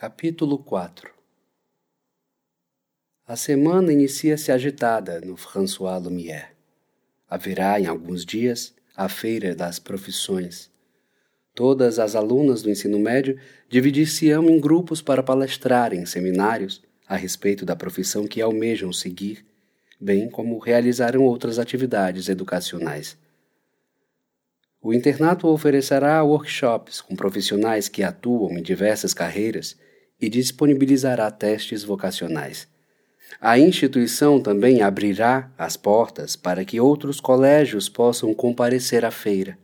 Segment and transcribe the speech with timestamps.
[0.00, 1.10] Capítulo 4
[3.28, 6.56] A semana inicia-se agitada no François Lumière.
[7.28, 10.70] Haverá, em alguns dias, a Feira das Profissões.
[11.54, 17.66] Todas as alunas do ensino médio dividir-se-ão em grupos para palestrar em seminários a respeito
[17.66, 19.44] da profissão que almejam seguir,
[20.00, 23.18] bem como realizarão outras atividades educacionais.
[24.80, 29.76] O internato oferecerá workshops com profissionais que atuam em diversas carreiras
[30.20, 32.68] e disponibilizará testes vocacionais.
[33.40, 39.58] A instituição também abrirá as portas para que outros colégios possam comparecer à feira.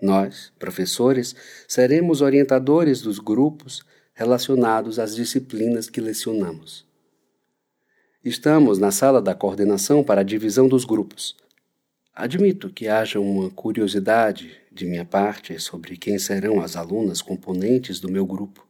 [0.00, 1.34] Nós, professores,
[1.68, 3.82] seremos orientadores dos grupos
[4.14, 6.86] relacionados às disciplinas que lecionamos.
[8.24, 11.36] Estamos na sala da coordenação para a divisão dos grupos.
[12.14, 18.10] Admito que haja uma curiosidade de minha parte sobre quem serão as alunas componentes do
[18.10, 18.69] meu grupo.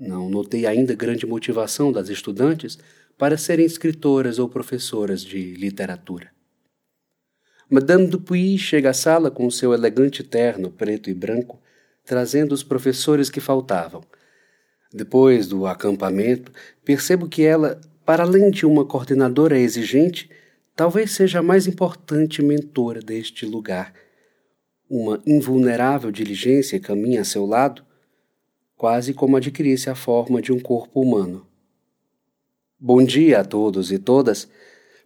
[0.00, 2.78] Não notei ainda grande motivação das estudantes
[3.18, 6.30] para serem escritoras ou professoras de literatura.
[7.68, 11.60] Madame Dupuy chega à sala com seu elegante terno preto e branco,
[12.02, 14.02] trazendo os professores que faltavam.
[14.90, 16.50] Depois do acampamento,
[16.82, 20.30] percebo que ela, para além de uma coordenadora exigente,
[20.74, 23.92] talvez seja a mais importante mentora deste lugar.
[24.88, 27.84] Uma invulnerável diligência caminha a seu lado,
[28.80, 31.46] quase como adquirisse a forma de um corpo humano.
[32.78, 34.48] Bom dia a todos e todas.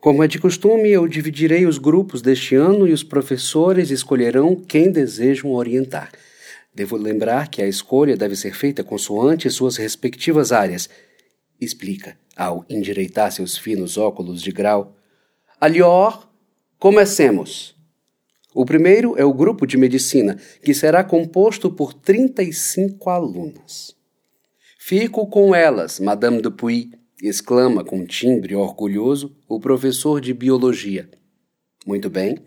[0.00, 4.92] Como é de costume, eu dividirei os grupos deste ano e os professores escolherão quem
[4.92, 6.12] desejam orientar.
[6.72, 10.89] Devo lembrar que a escolha deve ser feita consoante suas respectivas áreas.
[11.61, 14.97] Explica, ao endireitar seus finos óculos de grau.
[15.61, 16.28] Alior,
[16.78, 17.75] comecemos.
[18.55, 23.96] O primeiro é o grupo de medicina, que será composto por 35 alunas.
[24.78, 31.11] Fico com elas, Madame Dupuy, exclama com timbre orgulhoso o professor de biologia.
[31.84, 32.38] Muito bem.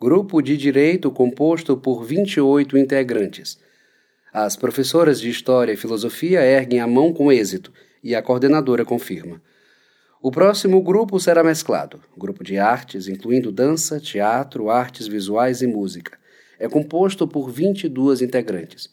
[0.00, 3.58] Grupo de direito composto por 28 integrantes.
[4.32, 7.72] As professoras de História e Filosofia erguem a mão com êxito
[8.04, 9.42] e a coordenadora confirma.
[10.22, 16.18] O próximo grupo será mesclado, grupo de artes, incluindo dança, teatro, artes visuais e música.
[16.58, 18.88] É composto por 22 integrantes.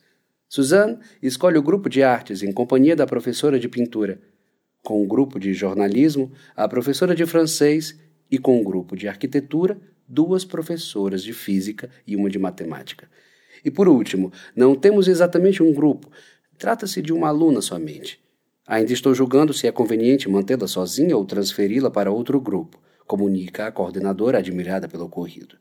[0.50, 4.20] Suzanne escolhe o grupo de artes em companhia da professora de pintura,
[4.84, 7.98] com o grupo de jornalismo, a professora de francês
[8.30, 13.10] e com o grupo de arquitetura, duas professoras de física e uma de matemática.
[13.64, 16.12] E por último, não temos exatamente um grupo,
[16.58, 18.23] trata-se de uma aluna somente.
[18.66, 23.72] Ainda estou julgando se é conveniente mantê-la sozinha ou transferi-la para outro grupo, comunica a
[23.72, 25.58] coordenadora admirada pelo ocorrido.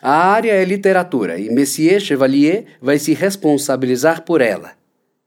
[0.00, 4.72] A área é literatura e Monsieur Chevalier vai se responsabilizar por ela.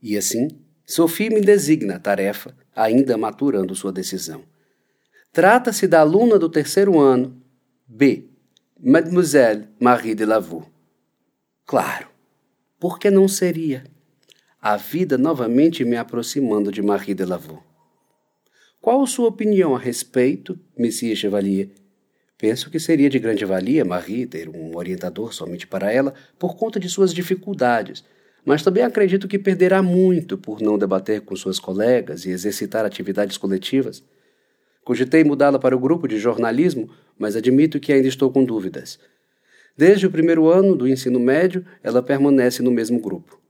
[0.02, 0.48] E assim,
[0.86, 4.44] Sophie me designa a tarefa, ainda maturando sua decisão.
[5.32, 7.42] Trata-se da aluna do terceiro ano,
[7.88, 8.26] B,
[8.80, 10.66] Mademoiselle Marie de Lavaux.
[11.66, 12.08] Claro,
[12.80, 13.84] por que não seria?
[14.68, 17.62] A vida novamente me aproximando de Marie de Lavaux.
[18.82, 21.70] Qual sua opinião a respeito, Monsieur Chevalier?
[22.36, 26.80] Penso que seria de grande valia Marie ter um orientador somente para ela por conta
[26.80, 28.04] de suas dificuldades,
[28.44, 33.38] mas também acredito que perderá muito por não debater com suas colegas e exercitar atividades
[33.38, 34.04] coletivas.
[34.84, 36.90] Cogitei mudá-la para o grupo de jornalismo,
[37.20, 38.98] mas admito que ainda estou com dúvidas.
[39.78, 43.45] Desde o primeiro ano do ensino médio, ela permanece no mesmo grupo.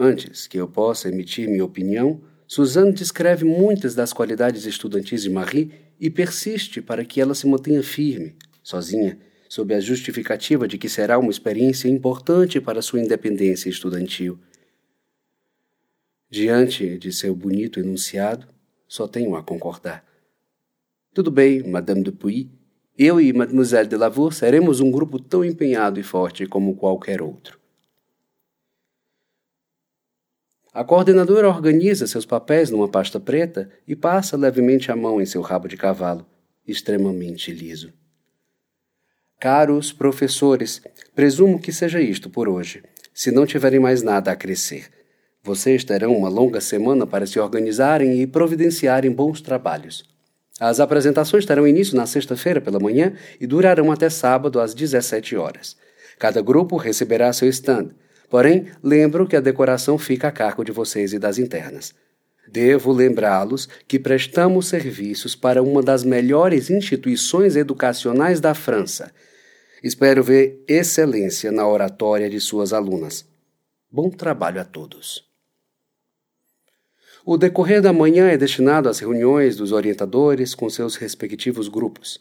[0.00, 5.72] Antes que eu possa emitir minha opinião, Suzanne descreve muitas das qualidades estudantis de Marie
[5.98, 11.18] e persiste para que ela se mantenha firme, sozinha, sob a justificativa de que será
[11.18, 14.38] uma experiência importante para sua independência estudantil.
[16.30, 18.46] Diante de seu bonito enunciado,
[18.86, 20.04] só tenho a concordar.
[21.12, 22.48] Tudo bem, Madame Dupuy.
[22.96, 27.57] Eu e Mademoiselle de Lavour seremos um grupo tão empenhado e forte como qualquer outro.
[30.72, 35.40] A coordenadora organiza seus papéis numa pasta preta e passa levemente a mão em seu
[35.40, 36.26] rabo de cavalo,
[36.66, 37.92] extremamente liso.
[39.40, 40.82] Caros professores,
[41.14, 42.82] presumo que seja isto por hoje,
[43.14, 44.90] se não tiverem mais nada a crescer.
[45.42, 50.04] Vocês terão uma longa semana para se organizarem e providenciarem bons trabalhos.
[50.60, 55.76] As apresentações terão início na sexta-feira pela manhã e durarão até sábado às 17 horas.
[56.18, 57.90] Cada grupo receberá seu stand
[58.28, 61.94] Porém, lembro que a decoração fica a cargo de vocês e das internas.
[62.50, 69.12] Devo lembrá-los que prestamos serviços para uma das melhores instituições educacionais da França.
[69.82, 73.26] Espero ver excelência na oratória de suas alunas.
[73.90, 75.26] Bom trabalho a todos.
[77.24, 82.18] O decorrer da manhã é destinado às reuniões dos orientadores com seus respectivos grupos.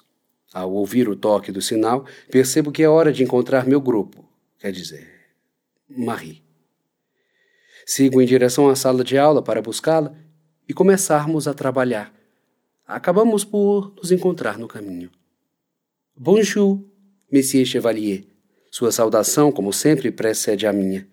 [0.54, 4.28] Ao ouvir o toque do sinal, percebo que é hora de encontrar meu grupo,
[4.60, 5.17] quer dizer,
[5.90, 6.44] Marie.
[7.86, 10.14] Sigo em direção à sala de aula para buscá-la
[10.68, 12.14] e começarmos a trabalhar.
[12.86, 15.10] Acabamos por nos encontrar no caminho.
[16.16, 16.84] Bonjour,
[17.32, 18.26] Monsieur Chevalier.
[18.72, 21.08] Sua saudação, como sempre, precede a minha.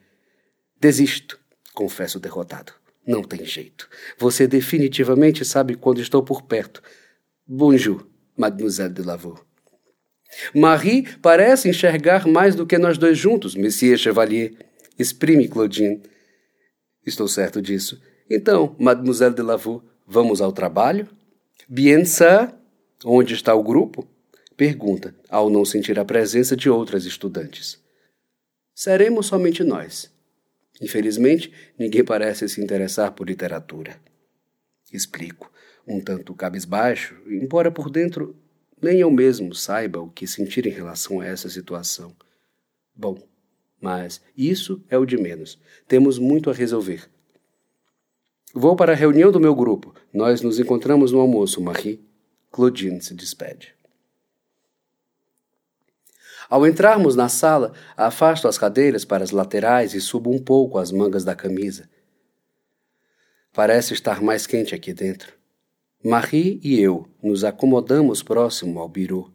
[0.81, 1.39] Desisto,
[1.73, 2.73] confesso derrotado.
[3.07, 3.89] Não tem jeito.
[4.19, 6.83] Você definitivamente sabe quando estou por perto.
[7.47, 8.07] Bonjour,
[8.37, 9.41] Mademoiselle de Lavaux.
[10.55, 14.55] Marie parece enxergar mais do que nós dois juntos, Monsieur Chevalier.
[14.99, 16.01] Exprime Claudine.
[17.05, 18.01] Estou certo disso.
[18.31, 21.09] Então, Mademoiselle de Lavaux, vamos ao trabalho?
[21.69, 22.53] Bien ça.
[23.05, 24.09] Onde está o grupo?
[24.57, 27.83] Pergunta, ao não sentir a presença de outras estudantes.
[28.75, 30.11] Seremos somente nós.
[30.81, 33.97] Infelizmente, ninguém parece se interessar por literatura.
[34.93, 35.51] Explico,
[35.87, 38.37] um tanto cabisbaixo, embora por dentro
[38.85, 42.15] nem eu mesmo saiba o que sentir em relação a essa situação.
[42.95, 43.19] Bom,
[43.81, 45.59] mas isso é o de menos.
[45.89, 47.11] Temos muito a resolver.
[48.55, 49.95] Vou para a reunião do meu grupo.
[50.13, 52.01] Nós nos encontramos no almoço, Marie.
[52.53, 53.75] Claudine se despede.
[56.49, 60.93] Ao entrarmos na sala, afasto as cadeiras para as laterais e subo um pouco as
[60.93, 61.89] mangas da camisa.
[63.53, 65.44] Parece estar mais quente aqui dentro.
[66.05, 69.33] Marie e eu nos acomodamos próximo ao birô.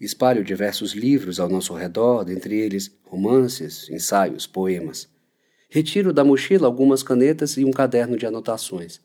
[0.00, 5.08] Espalho diversos livros ao nosso redor, dentre eles romances, ensaios, poemas.
[5.68, 9.00] Retiro da mochila algumas canetas e um caderno de anotações.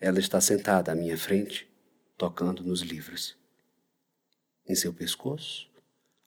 [0.00, 1.68] Ela está sentada à minha frente,
[2.18, 3.36] tocando nos livros.
[4.68, 5.68] Em seu pescoço,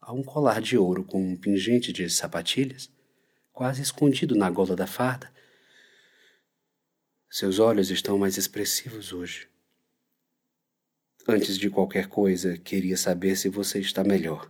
[0.09, 2.89] Há um colar de ouro com um pingente de sapatilhas,
[3.51, 5.31] quase escondido na gola da farda.
[7.29, 9.48] Seus olhos estão mais expressivos hoje.
[11.31, 14.49] Antes de qualquer coisa, queria saber se você está melhor.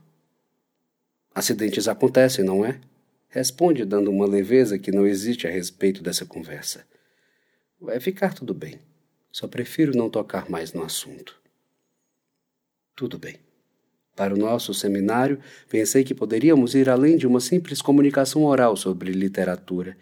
[1.36, 2.80] Acidentes acontecem, não é?
[3.28, 6.88] Responde dando uma leveza que não existe a respeito dessa conversa.
[7.81, 8.80] Vai ficar tudo bem.
[9.30, 11.38] Só prefiro não tocar mais no assunto.
[12.96, 13.36] Tudo bem.
[14.16, 15.38] Para o nosso seminário,
[15.68, 19.98] pensei que poderíamos ir além de uma simples comunicação oral sobre literatura.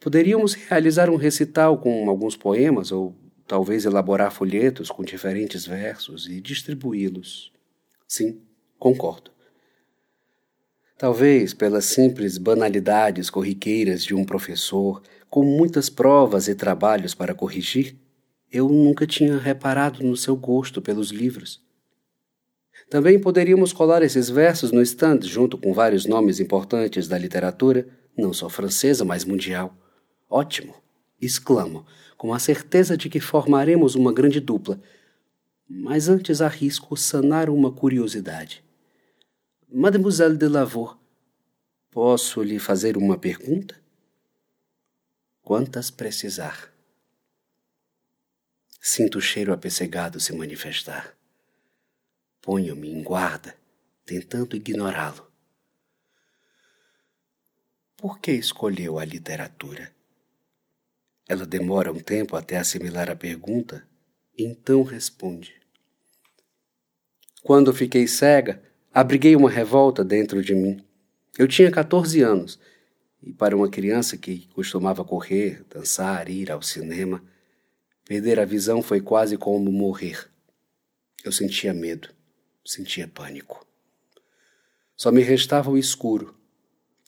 [0.00, 3.14] Poderíamos realizar um recital com alguns poemas ou
[3.50, 7.52] talvez elaborar folhetos com diferentes versos e distribuí-los.
[8.06, 8.42] Sim,
[8.78, 9.32] concordo.
[10.96, 17.96] Talvez pelas simples banalidades corriqueiras de um professor, com muitas provas e trabalhos para corrigir,
[18.52, 21.60] eu nunca tinha reparado no seu gosto pelos livros.
[22.88, 28.32] Também poderíamos colar esses versos no stand junto com vários nomes importantes da literatura, não
[28.32, 29.76] só francesa, mas mundial.
[30.28, 30.72] Ótimo!
[31.20, 31.86] Exclamo,
[32.16, 34.80] com a certeza de que formaremos uma grande dupla.
[35.68, 38.64] Mas antes arrisco sanar uma curiosidade.
[39.72, 40.96] Mademoiselle de Lavaux,
[41.90, 43.80] posso lhe fazer uma pergunta?
[45.42, 46.72] Quantas precisar?
[48.80, 51.14] Sinto o cheiro apessegado se manifestar.
[52.40, 53.54] Ponho-me em guarda,
[54.04, 55.30] tentando ignorá-lo.
[57.96, 59.94] Por que escolheu a literatura?
[61.30, 63.86] Ela demora um tempo até assimilar a pergunta,
[64.36, 65.54] então responde.
[67.40, 68.60] Quando fiquei cega,
[68.92, 70.84] abriguei uma revolta dentro de mim.
[71.38, 72.58] Eu tinha 14 anos
[73.22, 77.22] e, para uma criança que costumava correr, dançar, ir ao cinema,
[78.04, 80.28] perder a visão foi quase como morrer.
[81.22, 82.08] Eu sentia medo.
[82.66, 83.64] Sentia pânico.
[84.96, 86.34] Só me restava o escuro.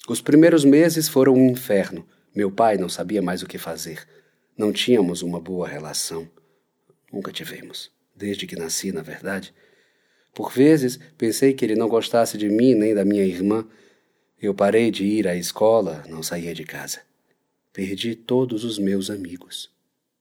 [0.09, 2.07] Os primeiros meses foram um inferno.
[2.35, 4.07] Meu pai não sabia mais o que fazer.
[4.57, 6.29] Não tínhamos uma boa relação.
[7.13, 9.53] Nunca tivemos, desde que nasci, na verdade.
[10.35, 13.69] Por vezes pensei que ele não gostasse de mim nem da minha irmã.
[14.41, 17.01] Eu parei de ir à escola, não saía de casa.
[17.73, 19.71] Perdi todos os meus amigos.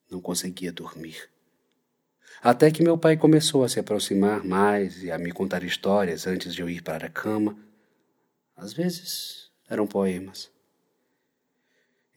[0.10, 1.30] Não conseguia dormir.
[2.42, 6.54] Até que meu pai começou a se aproximar mais e a me contar histórias antes
[6.54, 7.58] de eu ir para a cama.
[8.56, 10.52] Às vezes eram poemas.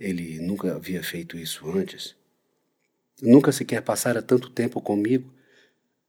[0.05, 2.15] Ele nunca havia feito isso antes.
[3.23, 5.33] Nunca sequer passara tanto tempo comigo.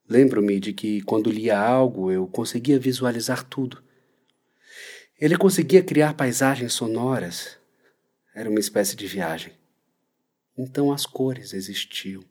[0.05, 3.81] Lembro-me de que, quando lia algo, eu conseguia visualizar tudo.
[5.17, 7.57] Ele conseguia criar paisagens sonoras.
[8.35, 9.53] Era uma espécie de viagem.
[10.57, 12.21] Então as cores existiam.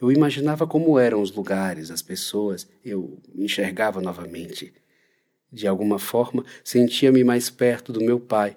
[0.00, 4.72] Eu imaginava como eram os lugares, as pessoas, eu enxergava novamente.
[5.52, 8.56] De alguma forma, sentia-me mais perto do meu pai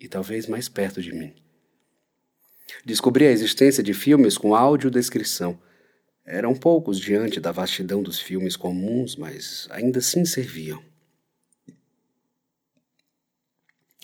[0.00, 1.43] e talvez mais perto de mim.
[2.84, 5.58] Descobri a existência de filmes com audiodescrição.
[6.24, 10.82] Eram poucos diante da vastidão dos filmes comuns, mas ainda assim serviam.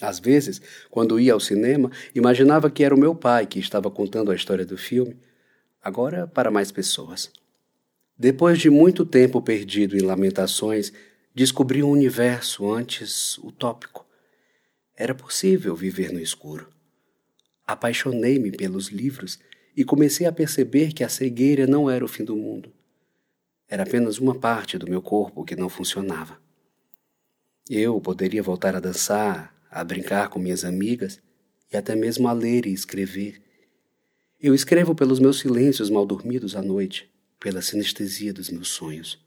[0.01, 0.61] Às vezes,
[0.91, 4.65] quando ia ao cinema, imaginava que era o meu pai que estava contando a história
[4.65, 5.17] do filme,
[5.83, 7.31] agora para mais pessoas.
[8.19, 10.93] Depois de muito tempo perdido em lamentações,
[11.35, 14.07] descobri um universo antes utópico.
[14.95, 16.69] Era possível viver no escuro.
[17.71, 19.39] Apaixonei-me pelos livros
[19.77, 22.73] e comecei a perceber que a cegueira não era o fim do mundo.
[23.69, 26.41] Era apenas uma parte do meu corpo que não funcionava.
[27.69, 31.21] Eu poderia voltar a dançar, a brincar com minhas amigas
[31.73, 33.41] e até mesmo a ler e escrever.
[34.41, 37.09] Eu escrevo pelos meus silêncios mal dormidos à noite,
[37.39, 39.25] pela sinestesia dos meus sonhos,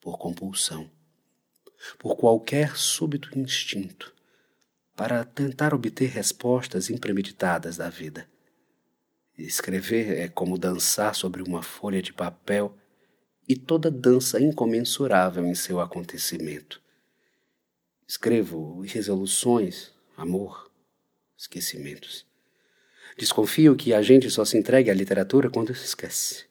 [0.00, 0.88] por compulsão,
[1.98, 4.14] por qualquer súbito instinto,
[4.96, 8.26] para tentar obter respostas impremeditadas da vida.
[9.36, 12.74] Escrever é como dançar sobre uma folha de papel
[13.46, 16.80] e toda dança incomensurável em seu acontecimento.
[18.08, 20.70] Escrevo resoluções, amor,
[21.36, 22.24] esquecimentos.
[23.18, 26.46] Desconfio que a gente só se entregue à literatura quando se esquece.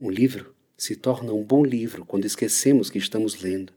[0.00, 3.72] Um livro se torna um bom livro quando esquecemos que estamos lendo.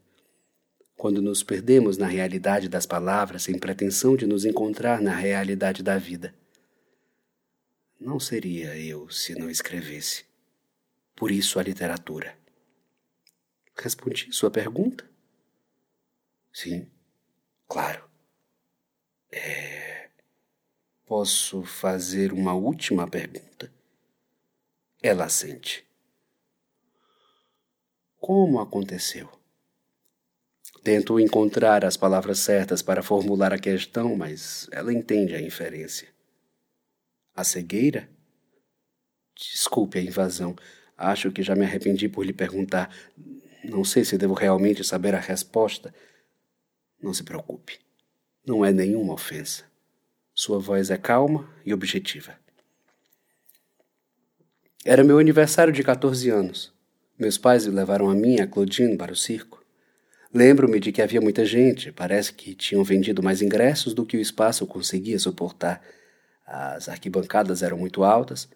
[0.96, 5.98] Quando nos perdemos na realidade das palavras sem pretensão de nos encontrar na realidade da
[5.98, 6.34] vida.
[8.00, 10.24] Não seria eu se não escrevesse.
[11.16, 12.36] Por isso a literatura.
[13.76, 15.08] Respondi sua pergunta?
[16.52, 16.88] Sim,
[17.66, 18.08] claro.
[19.30, 20.10] É.
[21.04, 23.72] Posso fazer uma última pergunta?
[25.02, 25.86] Ela sente.
[28.18, 29.28] Como aconteceu?
[30.84, 36.08] Tento encontrar as palavras certas para formular a questão, mas ela entende a inferência.
[37.34, 38.06] A cegueira?
[39.34, 40.54] Desculpe a invasão.
[40.94, 42.94] Acho que já me arrependi por lhe perguntar.
[43.64, 45.92] Não sei se devo realmente saber a resposta.
[47.02, 47.80] Não se preocupe.
[48.46, 49.64] Não é nenhuma ofensa.
[50.34, 52.38] Sua voz é calma e objetiva.
[54.84, 56.74] Era meu aniversário de 14 anos.
[57.18, 59.63] Meus pais levaram a mim e a Claudine para o circo.
[60.34, 64.20] Lembro-me de que havia muita gente, parece que tinham vendido mais ingressos do que o
[64.20, 65.80] espaço conseguia suportar.
[66.44, 68.48] As arquibancadas eram muito altas,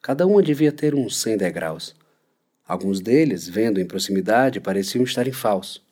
[0.00, 1.94] cada uma devia ter uns 100 degraus.
[2.66, 5.84] Alguns deles, vendo em proximidade, pareciam estar em falso.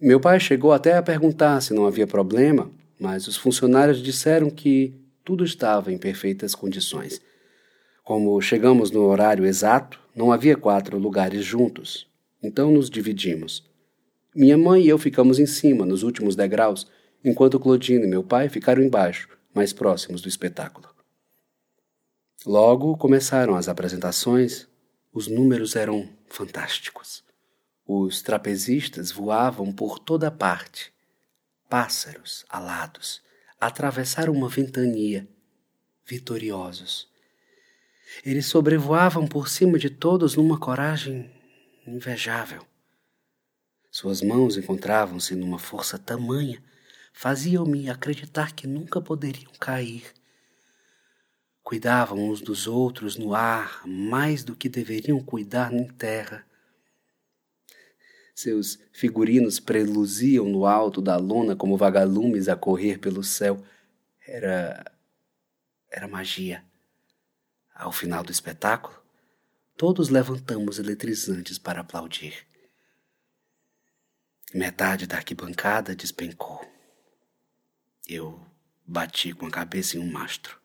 [0.00, 4.94] Meu pai chegou até a perguntar se não havia problema, mas os funcionários disseram que
[5.24, 7.20] tudo estava em perfeitas condições.
[8.04, 12.06] Como chegamos no horário exato, não havia quatro lugares juntos,
[12.40, 13.71] então nos dividimos.
[14.34, 16.86] Minha mãe e eu ficamos em cima, nos últimos degraus,
[17.22, 20.88] enquanto Claudine e meu pai ficaram embaixo, mais próximos do espetáculo.
[22.46, 24.66] Logo começaram as apresentações,
[25.12, 27.22] os números eram fantásticos.
[27.86, 30.92] Os trapezistas voavam por toda parte.
[31.68, 33.22] Pássaros alados
[33.60, 35.28] atravessaram uma ventania,
[36.06, 37.06] vitoriosos.
[38.24, 41.30] Eles sobrevoavam por cima de todos numa coragem
[41.86, 42.71] invejável.
[43.94, 46.64] Suas mãos encontravam-se numa força tamanha,
[47.12, 50.14] faziam-me acreditar que nunca poderiam cair.
[51.62, 56.42] Cuidavam uns dos outros no ar mais do que deveriam cuidar em terra.
[58.34, 63.62] Seus figurinos preluziam no alto da lona como vagalumes a correr pelo céu.
[64.26, 64.90] Era.
[65.90, 66.64] era magia.
[67.74, 68.98] Ao final do espetáculo,
[69.76, 72.50] todos levantamos eletrizantes para aplaudir.
[74.54, 76.60] Metade da arquibancada despencou.
[78.08, 78.44] Eu
[78.86, 80.60] bati com a cabeça em um mastro.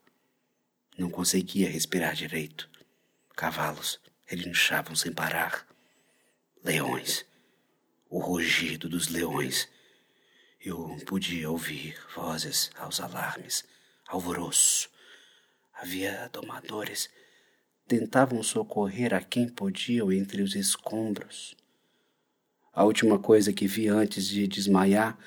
[0.97, 2.69] Não conseguia respirar direito.
[3.35, 5.65] Cavalos relinchavam sem parar.
[6.63, 7.25] Leões
[8.09, 9.67] o rugido dos leões.
[10.59, 13.63] Eu podia ouvir vozes aos alarmes,
[14.07, 14.89] alvoroço.
[15.73, 17.09] Havia domadores.
[17.87, 21.55] Tentavam socorrer a quem podiam entre os escombros.
[22.77, 25.17] A última coisa que vi antes de desmaiar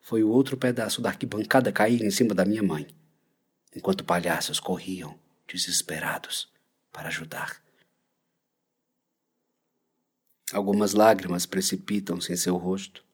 [0.00, 2.86] foi o outro pedaço da arquibancada cair em cima da minha mãe,
[3.74, 6.48] enquanto palhaços corriam, desesperados,
[6.92, 7.60] para ajudar.
[10.52, 13.04] Algumas lágrimas precipitam-se em seu rosto.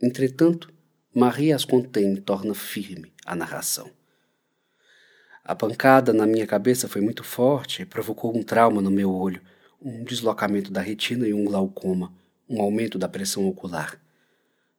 [0.00, 0.72] Entretanto,
[1.14, 3.90] Maria as contém e torna firme a narração.
[5.44, 9.42] A pancada na minha cabeça foi muito forte e provocou um trauma no meu olho,
[9.82, 12.16] um deslocamento da retina e um glaucoma,
[12.48, 14.00] um aumento da pressão ocular.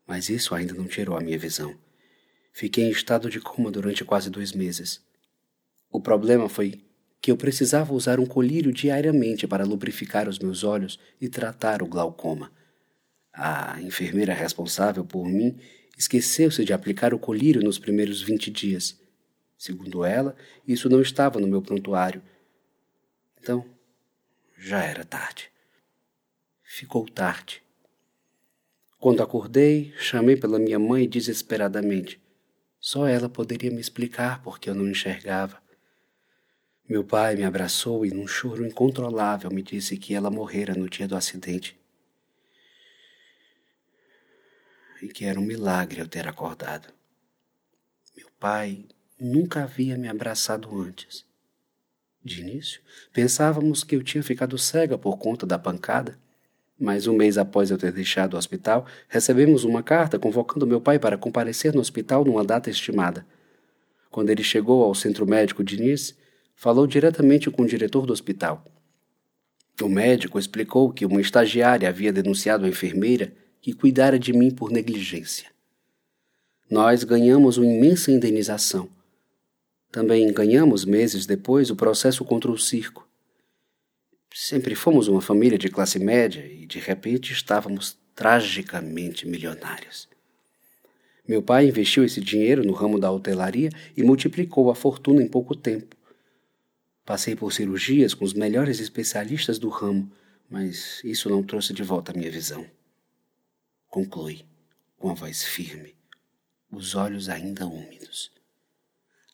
[0.08, 1.76] Mas isso ainda não tirou a minha visão.
[2.52, 5.02] Fiquei em estado de coma durante quase dois meses.
[5.92, 6.84] O problema foi
[7.22, 11.88] que eu precisava usar um colírio diariamente para lubrificar os meus olhos e tratar o
[11.88, 12.52] glaucoma.
[13.34, 15.60] A enfermeira responsável por mim
[15.98, 19.00] esqueceu-se de aplicar o colírio nos primeiros vinte dias.
[19.58, 20.36] Segundo ela,
[20.66, 22.22] isso não estava no meu prontuário.
[23.40, 23.66] Então,
[24.58, 25.52] já era tarde.
[26.72, 27.64] Ficou tarde.
[29.00, 32.22] Quando acordei, chamei pela minha mãe desesperadamente.
[32.80, 35.60] Só ela poderia me explicar porque eu não enxergava.
[36.88, 41.08] Meu pai me abraçou e, num choro incontrolável, me disse que ela morrera no dia
[41.08, 41.76] do acidente.
[45.02, 46.94] E que era um milagre eu ter acordado.
[48.16, 48.86] Meu pai
[49.20, 51.26] nunca havia me abraçado antes.
[52.24, 52.80] De início,
[53.12, 56.20] pensávamos que eu tinha ficado cega por conta da pancada.
[56.80, 60.98] Mas um mês após eu ter deixado o hospital, recebemos uma carta convocando meu pai
[60.98, 63.26] para comparecer no hospital numa data estimada.
[64.10, 66.16] Quando ele chegou ao centro médico de Nice,
[66.56, 68.64] falou diretamente com o diretor do hospital.
[69.82, 74.72] O médico explicou que uma estagiária havia denunciado a enfermeira que cuidara de mim por
[74.72, 75.48] negligência.
[76.70, 78.90] Nós ganhamos uma imensa indenização.
[79.92, 83.09] Também ganhamos meses depois o processo contra o circo.
[84.34, 90.08] Sempre fomos uma família de classe média e de repente estávamos tragicamente milionários.
[91.28, 95.56] Meu pai investiu esse dinheiro no ramo da hotelaria e multiplicou a fortuna em pouco
[95.56, 95.96] tempo.
[97.06, 100.12] Passei por cirurgias com os melhores especialistas do ramo,
[100.50, 102.66] mas isso não trouxe de volta a minha visão.
[103.88, 104.46] Conclui,
[104.98, 105.96] com a voz firme,
[106.72, 108.32] os olhos ainda úmidos.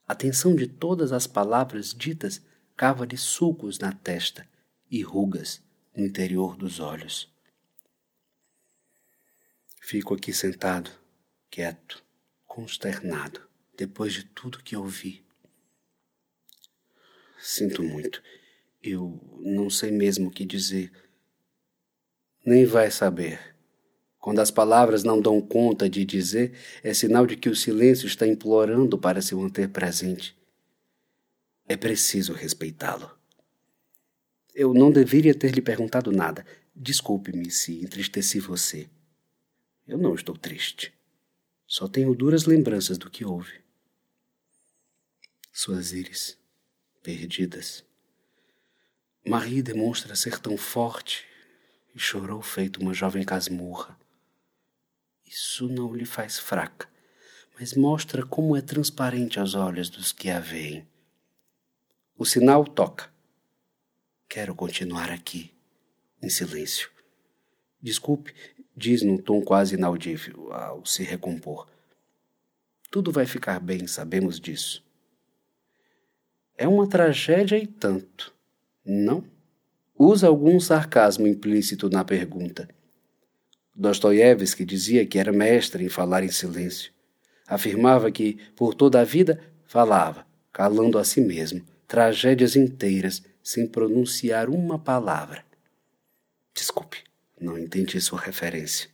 [0.08, 2.42] A tensão de todas as palavras ditas
[2.78, 4.48] cava-lhe sulcos na testa
[4.90, 5.62] e rugas
[5.96, 7.34] no interior dos olhos.
[9.82, 10.90] Fico aqui sentado,
[11.50, 12.04] quieto,
[12.46, 13.42] consternado,
[13.78, 15.24] depois de tudo que ouvi.
[17.40, 18.24] Sinto muito.
[18.82, 20.92] Eu não sei mesmo o que dizer.
[22.44, 23.56] Nem vai saber.
[24.20, 28.26] Quando as palavras não dão conta de dizer, é sinal de que o silêncio está
[28.26, 30.36] implorando para se manter presente.
[31.68, 33.16] É preciso respeitá-lo.
[34.56, 36.46] Eu não deveria ter lhe perguntado nada.
[36.74, 38.90] Desculpe-me se entristeci você.
[39.86, 40.94] Eu não estou triste.
[41.68, 43.60] Só tenho duras lembranças do que houve.
[45.52, 46.38] Suas íris,
[47.04, 47.84] perdidas.
[49.28, 51.26] Marie demonstra ser tão forte
[51.94, 54.00] e chorou feito uma jovem casmurra.
[55.26, 56.88] Isso não lhe faz fraca,
[57.60, 60.88] mas mostra como é transparente aos olhos dos que a veem.
[62.18, 63.15] O sinal toca.
[64.28, 65.52] Quero continuar aqui,
[66.22, 66.90] em silêncio.
[67.82, 68.34] Desculpe,
[68.76, 71.68] diz num tom quase inaudível, ao se recompor.
[72.90, 74.84] Tudo vai ficar bem, sabemos disso.
[76.58, 78.34] É uma tragédia e tanto,
[78.86, 79.24] não?
[79.98, 82.68] Usa algum sarcasmo implícito na pergunta.
[83.76, 86.92] Dostoiévski dizia que era mestre em falar em silêncio.
[87.48, 94.50] Afirmava que, por toda a vida, falava, calando a si mesmo, tragédias inteiras sem pronunciar
[94.50, 95.46] uma palavra.
[96.52, 97.04] Desculpe,
[97.40, 98.90] não entendi sua referência.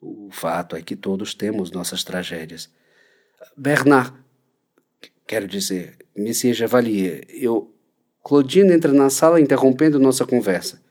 [0.00, 2.68] O fato é que todos temos nossas tragédias.
[3.56, 4.12] Bernard,
[5.28, 7.72] quero dizer, Monsieur Javalier, eu.
[8.24, 10.82] Claudine entra na sala interrompendo nossa conversa.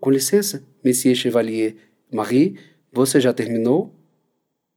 [0.00, 1.76] Com licença, Monsieur Chevalier.
[2.12, 2.58] Marie,
[2.92, 3.92] você já terminou?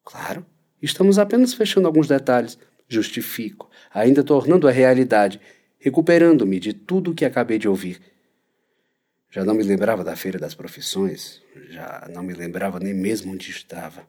[0.03, 0.45] Claro.
[0.81, 2.57] Estamos apenas fechando alguns detalhes.
[2.87, 5.41] Justifico, ainda tornando a realidade
[5.79, 8.01] recuperando-me de tudo o que acabei de ouvir.
[9.29, 13.51] Já não me lembrava da Feira das Profissões, já não me lembrava nem mesmo onde
[13.51, 14.07] estava.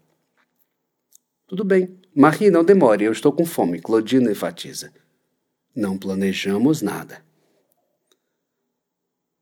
[1.46, 4.92] Tudo bem, Marie, não demore, eu estou com fome, Claudina enfatiza.
[5.74, 7.22] Não planejamos nada.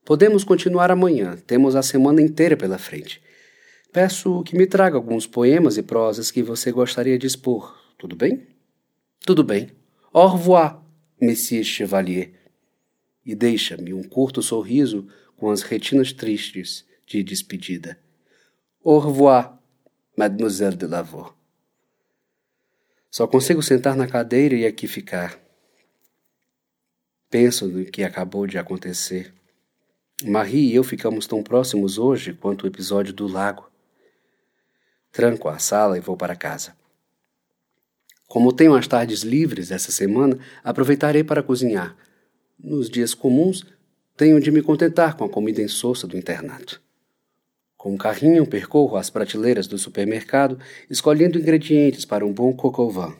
[0.04, 3.20] Podemos continuar amanhã, temos a semana inteira pela frente.
[3.92, 8.46] Peço que me traga alguns poemas e prosas que você gostaria de expor, tudo bem?
[9.24, 9.70] Tudo bem.
[10.12, 10.85] Au revoir.
[11.20, 12.32] Monsieur Chevalier,
[13.24, 17.98] e deixa-me um curto sorriso com as retinas tristes de despedida.
[18.84, 19.58] Au revoir,
[20.16, 21.34] Mademoiselle de Lavaux.
[23.10, 25.40] Só consigo sentar na cadeira e aqui ficar.
[27.30, 29.34] Penso no que acabou de acontecer.
[30.24, 33.70] Marie e eu ficamos tão próximos hoje quanto o episódio do lago.
[35.10, 36.76] Tranco a sala e vou para casa.
[38.26, 41.96] Como tenho as tardes livres essa semana, aproveitarei para cozinhar.
[42.58, 43.64] Nos dias comuns,
[44.16, 46.82] tenho de me contentar com a comida insossa do internato.
[47.76, 50.58] Com um carrinho, percorro as prateleiras do supermercado,
[50.90, 53.14] escolhendo ingredientes para um bom coco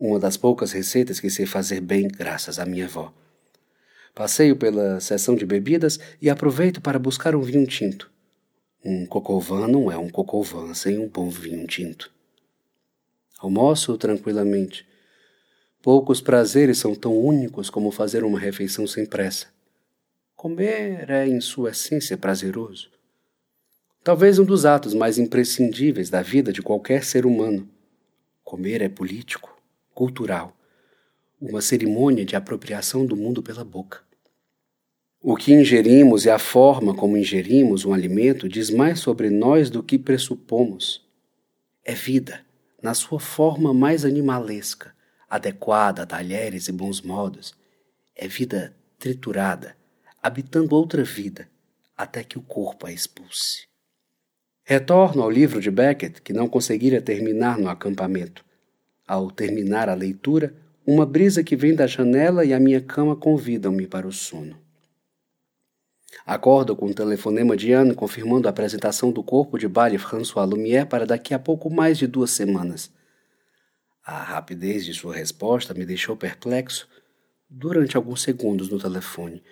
[0.00, 3.12] Uma das poucas receitas que sei fazer bem graças à minha avó.
[4.14, 8.10] Passeio pela seção de bebidas e aproveito para buscar um vinho tinto.
[8.84, 12.10] Um cocovan não é um cocovan sem um bom vinho tinto.
[13.42, 14.86] Almoço tranquilamente.
[15.82, 19.48] Poucos prazeres são tão únicos como fazer uma refeição sem pressa.
[20.36, 22.88] Comer é, em sua essência, prazeroso.
[24.04, 27.68] Talvez um dos atos mais imprescindíveis da vida de qualquer ser humano.
[28.44, 29.60] Comer é político,
[29.92, 30.56] cultural,
[31.40, 34.02] uma cerimônia de apropriação do mundo pela boca.
[35.20, 39.82] O que ingerimos e a forma como ingerimos um alimento diz mais sobre nós do
[39.82, 41.04] que pressupomos.
[41.84, 42.44] É vida,
[42.82, 44.92] na sua forma mais animalesca,
[45.30, 47.54] adequada a talheres e bons modos.
[48.14, 49.76] É vida triturada,
[50.22, 51.48] habitando outra vida,
[51.96, 53.66] até que o corpo a expulse.
[54.64, 58.44] Retorno ao livro de Beckett que não conseguira terminar no acampamento.
[59.06, 60.54] Ao terminar a leitura,
[60.86, 64.61] uma brisa que vem da janela e a minha cama convidam-me para o sono.
[66.24, 70.86] Acordo com um telefonema de Anne confirmando a apresentação do corpo de baile François Lumière
[70.86, 72.92] para daqui a pouco mais de duas semanas.
[74.04, 76.88] A rapidez de sua resposta me deixou perplexo
[77.48, 79.42] durante alguns segundos no telefone.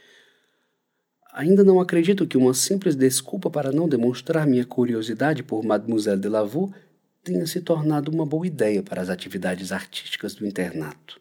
[1.33, 6.29] Ainda não acredito que uma simples desculpa para não demonstrar minha curiosidade por Mademoiselle de
[6.29, 6.75] Lavaux
[7.23, 11.20] tenha se tornado uma boa ideia para as atividades artísticas do internato.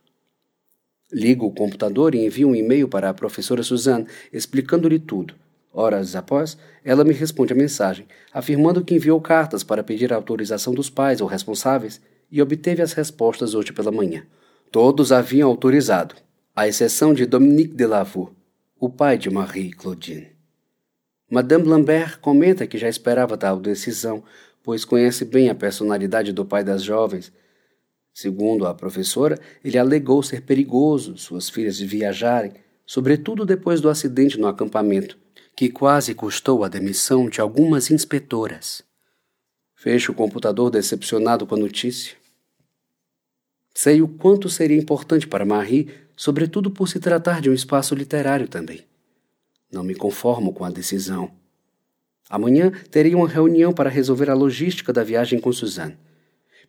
[1.12, 5.34] Ligo o computador e envio um e-mail para a professora Suzanne explicando-lhe tudo.
[5.74, 10.74] Horas após, ela me responde a mensagem, afirmando que enviou cartas para pedir a autorização
[10.74, 14.24] dos pais ou responsáveis e obteve as respostas hoje pela manhã.
[14.72, 16.16] Todos haviam autorizado,
[16.56, 18.32] à exceção de Dominique de Lavaux,
[18.80, 20.28] o pai de Marie Claudine.
[21.30, 24.24] Madame Lambert comenta que já esperava tal decisão,
[24.64, 27.32] pois conhece bem a personalidade do pai das jovens.
[28.20, 32.52] Segundo a professora, ele alegou ser perigoso suas filhas viajarem,
[32.86, 35.18] sobretudo depois do acidente no acampamento,
[35.56, 38.84] que quase custou a demissão de algumas inspetoras.
[39.74, 42.18] Fecho o computador decepcionado com a notícia.
[43.74, 48.50] Sei o quanto seria importante para Marie sobretudo por se tratar de um espaço literário
[48.50, 48.86] também.
[49.72, 51.32] Não me conformo com a decisão.
[52.30, 55.98] Amanhã terei uma reunião para resolver a logística da viagem com Suzanne.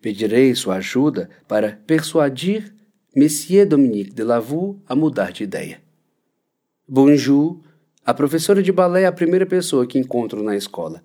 [0.00, 2.72] Pedirei sua ajuda para persuadir
[3.14, 5.80] Monsieur Dominique de Lavaux a mudar de ideia.
[6.88, 7.60] Bonjour.
[8.04, 11.04] A professora de balé é a primeira pessoa que encontro na escola.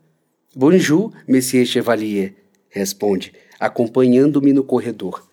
[0.56, 2.36] Bonjour, Monsieur Chevalier,
[2.70, 5.28] responde, acompanhando-me no corredor.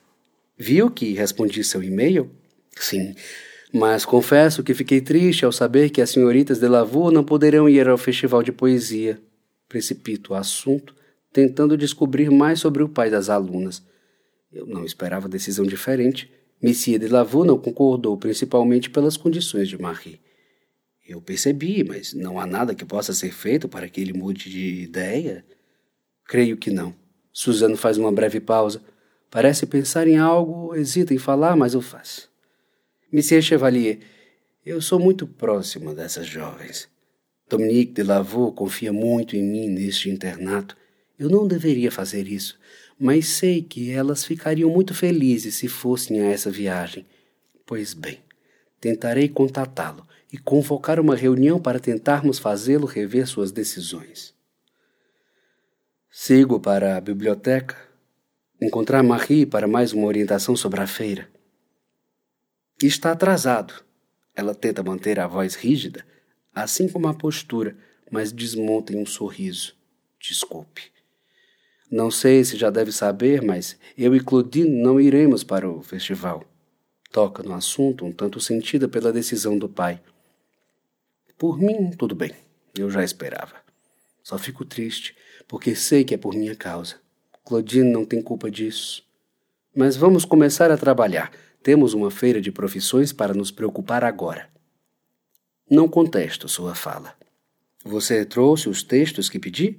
[0.59, 2.29] Viu que respondi seu e-mail?
[2.77, 3.15] Sim,
[3.73, 7.87] mas confesso que fiquei triste ao saber que as senhoritas de Lavaux não poderão ir
[7.89, 9.21] ao festival de poesia.
[9.69, 10.95] Precipito o assunto,
[11.33, 13.83] tentando descobrir mais sobre o pai das alunas.
[14.53, 16.31] Eu não esperava decisão diferente.
[16.63, 20.21] Monsieur de Lavaux não concordou, principalmente pelas condições de Marie.
[21.07, 24.83] Eu percebi, mas não há nada que possa ser feito para que ele mude de
[24.83, 25.45] ideia?
[26.25, 26.95] Creio que não.
[27.33, 28.83] Suzano faz uma breve pausa.
[29.31, 32.29] Parece pensar em algo, hesita em falar, mas o faz.
[33.13, 33.99] Monsieur Chevalier,
[34.65, 36.89] eu sou muito próxima dessas jovens.
[37.49, 40.77] Dominique de Lavaux confia muito em mim neste internato.
[41.23, 42.59] Eu não deveria fazer isso,
[42.99, 47.07] mas sei que elas ficariam muito felizes se fossem a essa viagem.
[47.65, 48.19] Pois bem,
[48.81, 54.35] tentarei contatá-lo e convocar uma reunião para tentarmos fazê-lo rever suas decisões.
[56.11, 57.77] Sigo para a biblioteca,
[58.61, 61.31] encontrar Marie para mais uma orientação sobre a feira.
[62.83, 63.75] Está atrasado.
[64.35, 66.05] Ela tenta manter a voz rígida,
[66.53, 67.77] assim como a postura,
[68.11, 69.77] mas desmonta em um sorriso.
[70.19, 70.91] Desculpe.
[71.93, 76.43] Não sei se já deve saber, mas eu e Claudine não iremos para o festival.
[77.11, 80.01] Toca no assunto, um tanto sentida pela decisão do pai.
[81.37, 82.33] Por mim, tudo bem.
[82.75, 83.57] Eu já esperava.
[84.23, 85.15] Só fico triste,
[85.47, 86.95] porque sei que é por minha causa.
[87.45, 89.05] Claudine não tem culpa disso.
[89.77, 91.31] Mas vamos começar a trabalhar.
[91.63, 94.49] Temos uma feira de profissões para nos preocupar agora.
[95.71, 97.15] Não contesto sua fala.
[97.85, 99.79] Você trouxe os textos que pedi?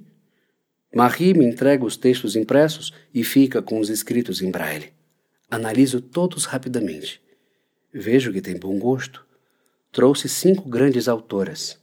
[0.94, 4.92] Marie me entrega os textos impressos e fica com os escritos em braille.
[5.50, 7.20] Analiso todos rapidamente.
[7.92, 9.24] Vejo que tem bom gosto.
[9.92, 11.78] Trouxe cinco grandes autoras: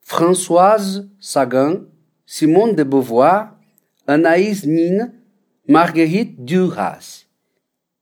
[0.00, 1.86] Françoise Sagan,
[2.26, 3.52] Simone de Beauvoir,
[4.06, 5.10] Anaïs Nin,
[5.66, 7.22] Marguerite Duras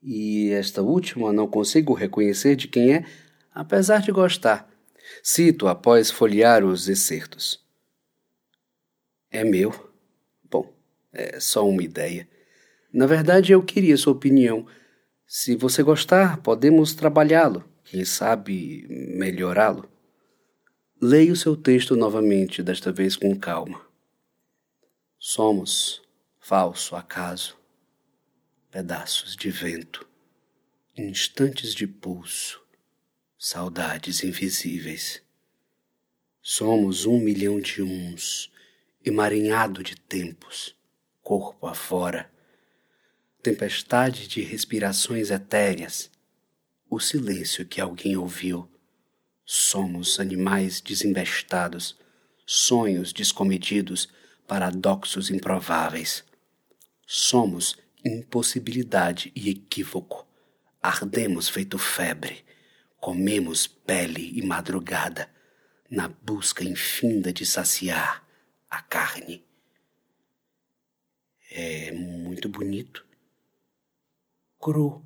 [0.03, 3.05] e esta última não consigo reconhecer de quem é,
[3.53, 4.69] apesar de gostar.
[5.23, 7.63] Cito após folhear os excertos.
[9.31, 9.90] É meu?
[11.13, 12.29] É só uma ideia.
[12.93, 14.67] Na verdade, eu queria sua opinião.
[15.27, 19.89] Se você gostar, podemos trabalhá-lo, quem sabe melhorá-lo.
[21.01, 23.81] Leia o seu texto novamente, desta vez com calma.
[25.19, 26.03] Somos
[26.39, 27.57] falso acaso,
[28.71, 30.07] pedaços de vento,
[30.97, 32.61] instantes de pulso,
[33.39, 35.23] saudades invisíveis.
[36.43, 38.51] Somos um milhão de uns,
[39.05, 40.77] emaranhado de tempos,
[41.31, 42.29] corpo afora,
[43.41, 46.11] tempestade de respirações etéreas,
[46.91, 48.69] o silêncio que alguém ouviu.
[49.45, 51.97] Somos animais desembestados,
[52.45, 54.09] sonhos descomedidos,
[54.49, 56.25] paradoxos improváveis.
[57.07, 60.27] Somos impossibilidade e equívoco.
[60.83, 62.45] Ardemos feito febre,
[62.99, 65.31] comemos pele e madrugada,
[65.89, 68.27] na busca infinda de saciar
[68.69, 69.49] a carne.
[71.51, 73.05] É muito bonito.
[74.61, 75.03] Cru.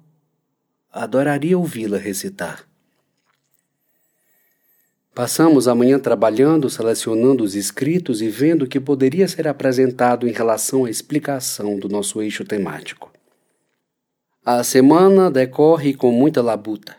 [0.93, 2.69] Adoraria ouvi-la recitar.
[5.15, 10.33] Passamos a manhã trabalhando, selecionando os escritos e vendo o que poderia ser apresentado em
[10.33, 13.13] relação à explicação do nosso eixo temático.
[14.45, 16.97] A semana decorre com muita labuta.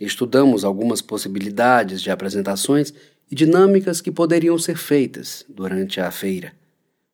[0.00, 2.92] Estudamos algumas possibilidades de apresentações
[3.30, 6.52] e dinâmicas que poderiam ser feitas durante a feira.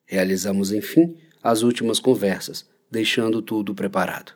[0.07, 4.33] Realizamos, enfim, as últimas conversas, deixando tudo preparado.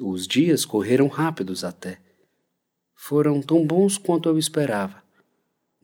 [0.00, 2.00] Os dias correram rápidos até
[3.00, 5.02] foram tão bons quanto eu esperava.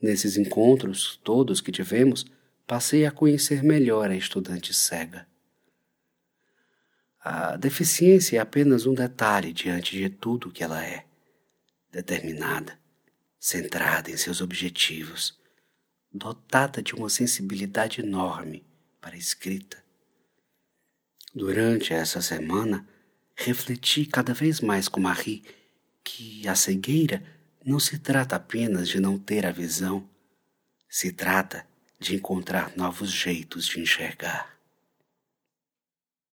[0.01, 2.25] Nesses encontros todos que tivemos,
[2.67, 5.25] passei a conhecer melhor a estudante cega.
[7.23, 11.05] A deficiência é apenas um detalhe diante de tudo que ela é.
[11.89, 12.77] Determinada,
[13.39, 15.39] centrada em seus objetivos,
[16.15, 18.65] dotada de uma sensibilidade enorme
[19.01, 19.83] para a escrita.
[21.33, 22.87] Durante essa semana,
[23.35, 25.43] refleti cada vez mais com Marie
[26.03, 27.21] que a cegueira
[27.63, 30.09] não se trata apenas de não ter a visão,
[30.87, 31.67] se trata
[31.99, 34.54] de encontrar novos jeitos de enxergar.